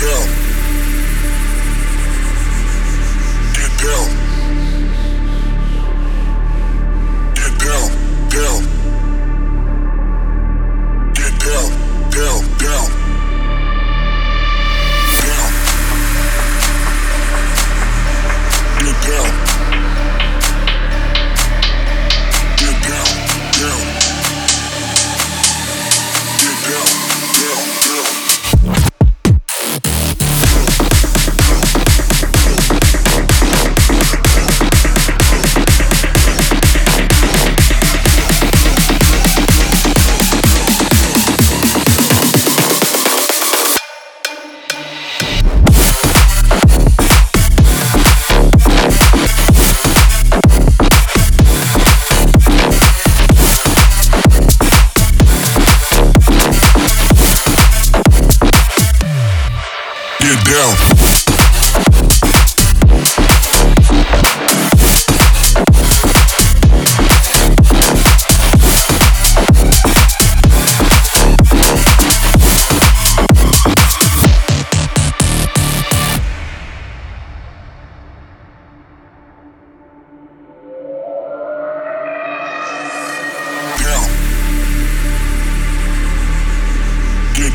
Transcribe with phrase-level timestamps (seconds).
[0.00, 0.39] down.
[60.50, 60.90] down.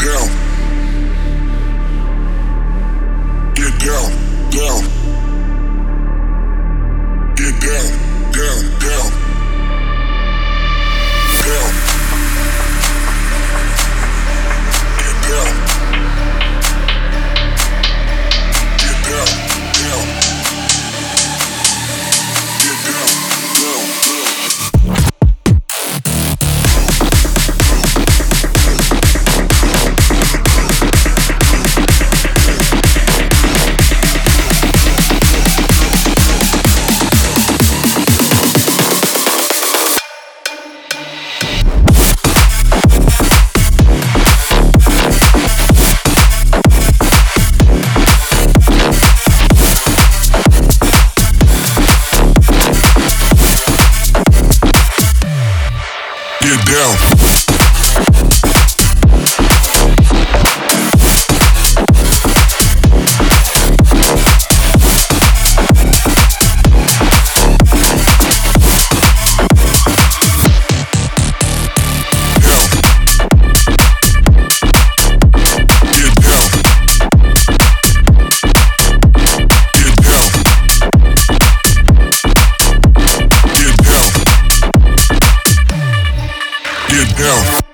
[0.00, 0.49] down.
[56.70, 57.39] down.
[87.20, 87.69] Yeah.